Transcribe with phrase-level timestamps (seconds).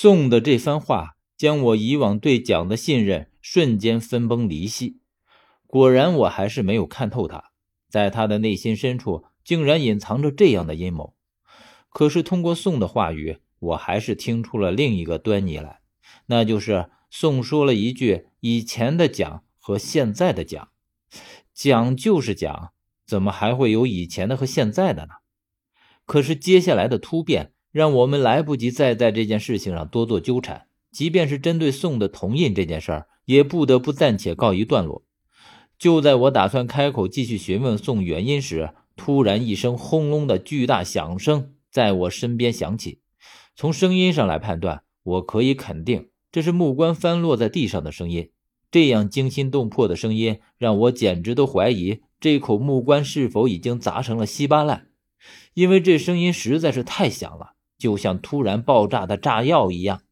[0.00, 5.00] 宋的这番话将我以往对蒋的信任瞬间分崩离析。
[5.66, 7.50] 果然，我还是没有看透他，
[7.88, 11.16] 在他的内心深处竟然隐藏着这样的阴谋。
[11.88, 15.80] 可是，通过宋的话语，我还是听出了另一个端倪来，
[16.26, 20.68] 那就是宋说了一句：“以前的蒋和现在的蒋，
[21.52, 22.72] 蒋就是蒋，
[23.04, 25.14] 怎么还会有以前的和现在的呢？”
[26.06, 27.52] 可是，接下来的突变。
[27.78, 35.04] 让我们来不及再在这件事情上多做纠缠，即便是针对宋的铜印这件事儿，也不得不暂且告一段落。
[35.78, 42.98] 就在我打算开口继续询问宋原因时，突然一声轰隆的巨大响声在我身边响起。
[43.54, 48.30] 从声音上来判断，我可以肯定这是木棺翻落在地上的声音。
[48.72, 54.88] 这样惊心动魄的声音，让我简直都怀疑这口木棺是否已经砸成了稀巴烂，
[55.54, 57.54] 因为这声音实在是太响了。
[57.78, 60.02] 就像突然爆炸的炸药一样，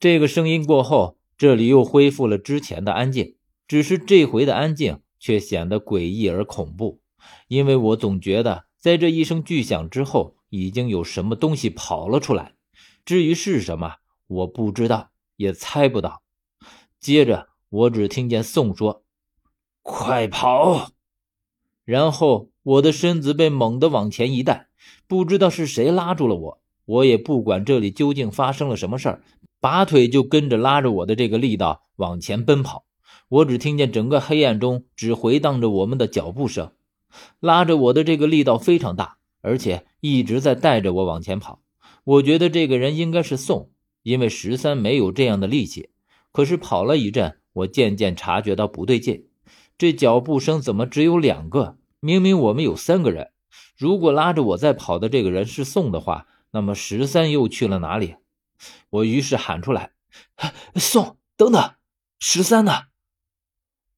[0.00, 3.36] 这个声音过后，这里又恢复了之前的安静。
[3.68, 7.00] 只是这回的安静却显得诡异而恐怖，
[7.48, 12.54] 因为我总觉得在这一声巨响之后，已经有什么东西跑了出来。
[13.04, 16.22] 至于是什么，我不知道，也猜不到。
[16.98, 19.04] 接着，我只听见宋说
[19.82, 20.92] ：“快跑！”
[21.84, 24.68] 然后我的身子被猛地往前一带，
[25.06, 26.62] 不知道是谁拉住了我。
[26.88, 29.22] 我也不管这里究竟发生了什么事儿，
[29.60, 32.86] 拔腿就跟着拉着我的这个力道往前奔跑。
[33.28, 36.72] 我只听见整个黑暗中只回荡着我们的脚步声，
[37.40, 41.60] 拉着我的这个力道非常大，而且一直在带着我往前跑。
[42.04, 43.70] 我觉得这个人应该是宋，
[44.02, 45.90] 因为十三没有这样的力气。
[46.32, 49.26] 可是跑了一阵，我渐渐察觉到不对劲，
[49.76, 51.76] 这脚步声怎么只有两个？
[52.00, 53.32] 明明我们有三个人。
[53.76, 58.16] 如果拉着我在跑的这个人是宋的话，那么十三又去了哪里？
[58.90, 59.92] 我于是喊出来
[60.76, 61.74] ：“宋，等等，
[62.18, 62.84] 十三呢？”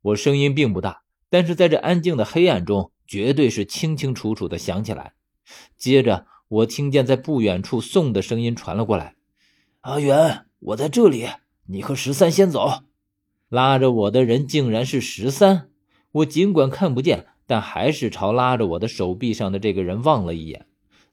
[0.00, 5.14] 我声音并不大，但是在这安静的黑暗中，绝对是清清楚楚的响起来。
[5.76, 9.16] 接着，我听见在不远处宋的声音传了过来
[9.82, 11.28] ：“阿元，我在这里，
[11.66, 12.84] 你和十三先走。”
[13.50, 15.70] 拉着我的人竟然是十三。
[16.12, 20.66] 我尽管看不见，但还是朝拉着我的手臂上的这个人望了一眼。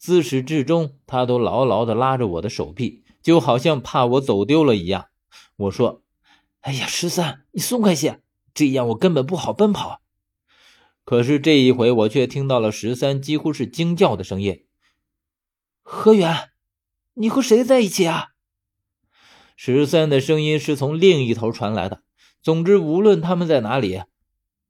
[0.00, 5.08] 自始至终，他都牢牢地拉着我的手臂，就好像怕我走丢了一样。
[5.56, 6.02] 我说
[6.62, 8.22] ：“哎呀，十三，你松开些，
[8.54, 10.00] 这样我根本不好奔跑。”
[11.04, 14.64] 可是这一回，我却听到了十三几乎是惊叫的声音
[15.82, 16.48] ：“何源，
[17.12, 18.28] 你和谁在一起啊？”
[19.54, 22.02] 十三的声音是从另一头传来的。
[22.42, 24.00] 总之，无论他们在哪里，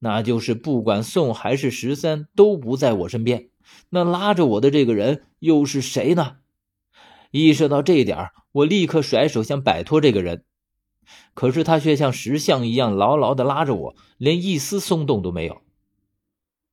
[0.00, 3.50] 那就是不管宋还是十三都不在我身边。
[3.90, 6.36] 那拉着我的这个人又是谁呢？
[7.30, 10.44] 意识到这一点，我立刻甩手想摆脱这个人，
[11.34, 15.62] 可是他却像石像一样牢牢地拉着我，连一丝松动都没有。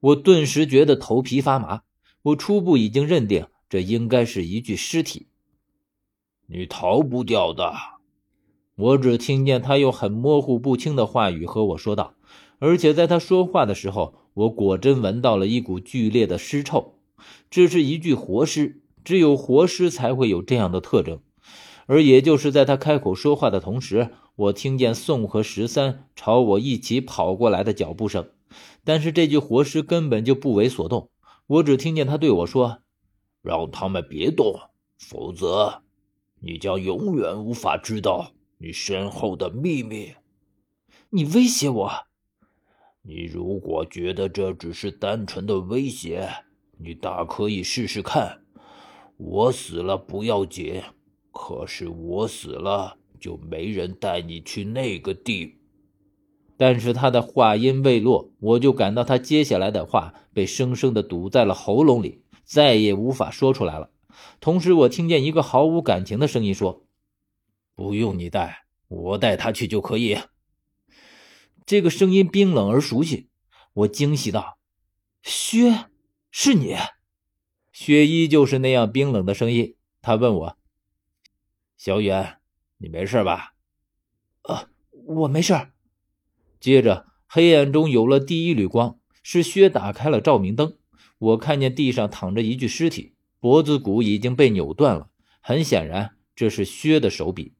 [0.00, 1.82] 我顿时觉得头皮发麻。
[2.22, 5.26] 我初步已经认定这应该是一具尸体。
[6.46, 7.74] 你逃不掉的。
[8.76, 12.14] 我只听见他用很模糊不清的话语和我说道，
[12.62, 14.14] 而且在他说话的时候。
[14.34, 16.94] 我果真闻到了一股剧烈的尸臭，
[17.50, 21.20] 这是一具活尸，只有活尸才会有这样的特征。
[21.84, 28.30] 而也就是在他开口说话的同时，我听见宋和十三朝我一起跑过来的脚步声，
[28.84, 31.10] 但是这具活尸根本就不为所动。
[31.46, 32.78] 我只听见他对我说
[33.44, 34.58] ：“让他们别动，
[34.98, 35.82] 否则
[36.40, 40.14] 你将永远无法知道你身后的秘密。”
[41.10, 41.92] 你威胁我？
[43.04, 46.28] 你如果觉得这只是单纯的威胁，
[46.78, 48.42] 你大可以试试看。
[49.16, 50.80] 我死了不要紧，
[51.32, 55.58] 可是我死了就没人带你去那个地。
[56.56, 63.90] 但是他的话音未落，我就感到他接下来的话被生生的堵在了喉咙里，再也无法说出来了。
[64.40, 66.84] 同时，我听见一个毫无感情的声音说
[67.74, 70.18] ：“不用你带，我带他去就可以。”
[71.64, 73.28] 这个声音冰冷而熟悉，
[73.72, 74.58] 我惊喜道
[75.22, 75.86] ：“薛，
[76.30, 76.76] 是你？”
[77.72, 79.76] 薛依旧是那样冰冷的声音。
[80.00, 80.58] 他问我
[81.78, 82.38] ：“小远，
[82.78, 83.54] 你没事吧
[84.42, 85.54] ？”“啊，我没事。”
[86.60, 90.76] 接着，黑暗中有了第一缕光，是薛打开了照明灯。
[91.18, 95.10] 我看见地上躺着一具尸体，脖子骨已经被扭断了。
[95.40, 97.54] 很显然，这是薛的手笔。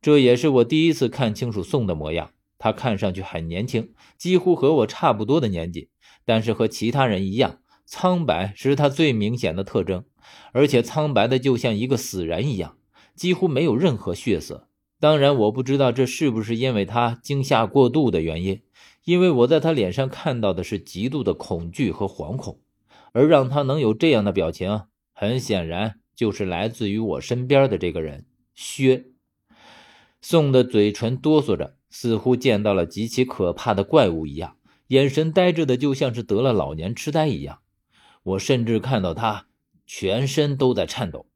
[0.00, 2.33] 这也是我第一次看清楚宋的模样。
[2.64, 5.90] 他看上去很年轻，几乎和我差不多的年纪，
[6.24, 10.06] 但是和其他人一样，苍白是他最明显的特征，
[10.54, 12.78] 而且苍白的就像一个死人一样。
[13.14, 14.70] 几乎没有任何血色。
[14.98, 18.62] 当然，我不知道这是不是因为他惊吓过度的原因，
[19.04, 22.62] 因为我在他脸上看到的是极度的恐惧和惶恐，
[23.12, 28.24] 而让他能有这样的表情，很显然就是来自于我身边的这个人
[28.54, 29.04] 薛。
[30.22, 34.56] 宋的嘴唇哆嗦着，似乎见到了极其可怕的怪物一样，
[34.88, 37.60] 眼神呆滞的，就像是得了老年痴呆一样。
[38.24, 39.46] 我甚至看到他
[39.86, 41.26] 全身都在颤抖。